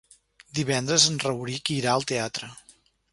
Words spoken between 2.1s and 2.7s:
teatre.